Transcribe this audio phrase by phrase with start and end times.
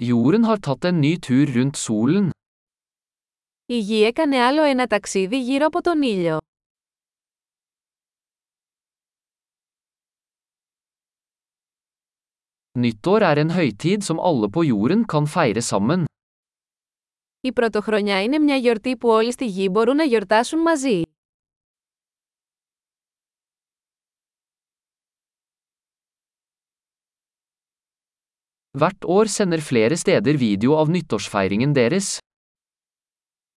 [0.00, 2.30] Jorden har tatt en ny tur rundt solen.
[3.66, 6.38] Η γη έκανε άλλο ένα ταξίδι γύρω από τον ήλιο.
[12.78, 16.04] Nyttår er en høytid som alle på jorden kan feire sammen.
[17.40, 21.02] Η πρωτοχρονιά είναι μια γιορτή που όλοι στη γη μπορούν να γιορτάσουν μαζί.
[28.78, 32.18] Hvert år sender flere steder video av nyttårsfeiringen deres.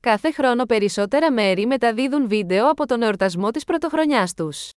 [0.01, 4.71] Κάθε χρόνο περισσότερα μέρη μεταδίδουν βίντεο από τον εορτασμό της πρωτοχρονιάς τους.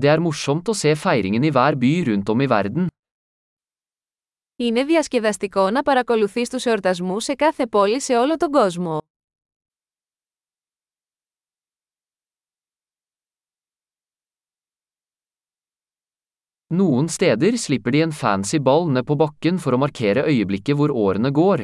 [0.00, 2.86] Det er morsomt å se feiringen i hver by rundt om i verden.
[4.56, 8.98] Είναι διασκεδαστικό να παρακολουθείς τους εορτασμούς σε κάθε πόλη σε όλο τον κόσμο.
[16.71, 20.91] Noen steder slipper de en fancy ball ned på bakken for å markere øyeblikket hvor
[20.91, 21.61] årene går.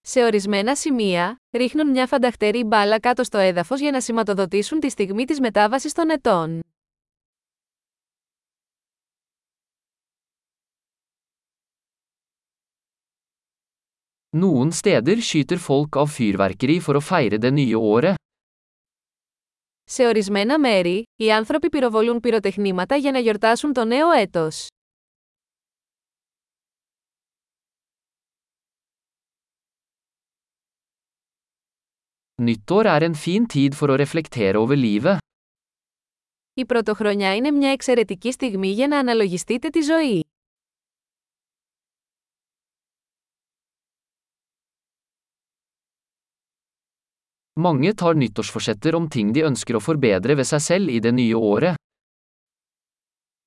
[0.00, 5.24] Σε ορισμένα σημεία, ρίχνουν μια φανταχτερή μπάλα κάτω στο έδαφος για να σηματοδοτήσουν τη στιγμή
[5.24, 6.60] της μετάβασης των ετών.
[14.32, 18.14] Noen steder skyter folk av fyrverkeri for å feire det nye året.
[19.87, 24.67] Σε ορισμένα μέρη, οι άνθρωποι πυροβολούν πυροτεχνήματα για να γιορτάσουν το νέο έτος.
[32.41, 35.17] Nyttår er en fin tid for å reflektere over livet.
[36.53, 40.23] Η πρωτοχρονιά είναι μια εξαιρετική στιγμή για να αναλογιστείτε τη ζωή.
[47.59, 51.35] Mange tar nyttårsforsetter om ting de ønsker å forbedre ved seg selv i det nye
[51.35, 51.75] året.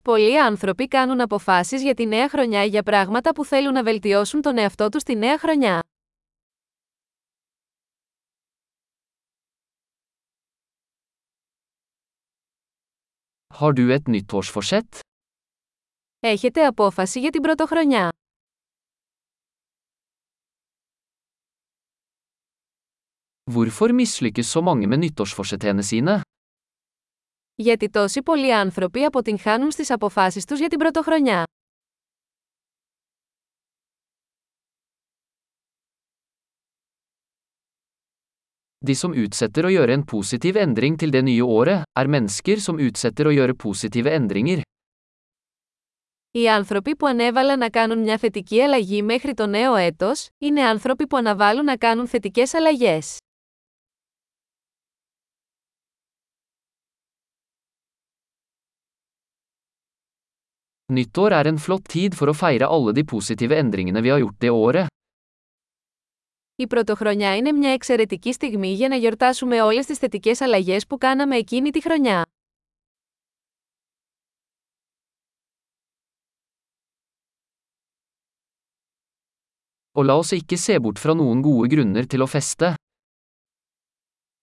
[0.05, 4.59] Πολλοί άνθρωποι κάνουν αποφάσεις για τη νέα χρονιά για πράγματα που θέλουν να βελτιώσουν τον
[4.59, 5.83] εαυτό τους τη νέα χρονιά.
[13.58, 14.98] Har du et nyttårsforsett?
[16.20, 18.08] Έχετε απόφαση για την πρωτοχρονιά.
[23.53, 26.20] Hvorfor mislykkes så mange med nyttårsforsettene sine?
[27.55, 31.45] Γιατί τόσοι πολλοί άνθρωποι αποτυγχάνουν στις αποφάσεις τους για την πρωτοχρονιά.
[38.86, 42.77] De som utsetter å gjøre en positiv endring til det nye året, er mennesker som
[42.79, 44.61] utsetter å gjøre positive endringer.
[46.30, 51.07] Οι άνθρωποι που ανέβαλαν να κάνουν μια θετική αλλαγή μέχρι το νέο έτος, είναι άνθρωποι
[51.07, 53.17] που αναβάλουν να κάνουν θετικές αλλαγές.
[60.92, 64.38] Nyttår er en flott tid for å feire alle de positive endringene vi har gjort
[64.40, 64.86] det året.
[66.56, 71.36] Η πρωτοχρονιά είναι μια εξαιρετική στιγμή για να γιορτάσουμε όλες τις θετικές αλλαγές που κάναμε
[71.36, 72.22] εκείνη τη χρονιά.
[79.92, 82.74] Og la oss ikke se bort fra noen gode grunner til å feste.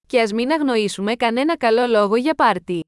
[0.07, 2.83] Και ας μην αγνοήσουμε κανένα καλό λόγο για πάρτι.